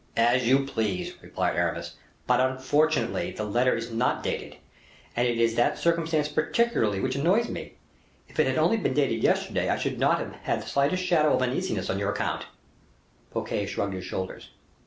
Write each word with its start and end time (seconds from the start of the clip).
"As 0.17 0.47
you 0.47 0.65
please," 0.65 1.13
replied 1.21 1.55
Aramis; 1.55 1.93
"but 2.25 2.39
unfortunately 2.39 3.29
the 3.33 3.43
letter 3.43 3.75
is 3.75 3.91
not 3.91 4.23
dated, 4.23 4.55
and 5.15 5.27
it 5.27 5.37
is 5.37 5.53
that 5.53 5.77
circumstance 5.77 6.27
particularly 6.27 6.99
which 6.99 7.15
annoys 7.15 7.49
me. 7.49 7.73
If 8.27 8.39
it 8.39 8.47
had 8.47 8.57
only 8.57 8.77
been 8.77 8.95
dated 8.95 9.21
yesterday, 9.21 9.69
I 9.69 9.77
should 9.77 9.99
not 9.99 10.19
have 10.41 10.61
the 10.63 10.67
slightest 10.67 11.03
shadow 11.03 11.35
of 11.35 11.43
uneasiness 11.43 11.87
on 11.87 11.99
your 11.99 12.09
account." 12.13 12.47
Fouquet 13.31 13.67
shrugged 13.67 13.93
his 13.93 14.03
shoulders. 14.03 14.49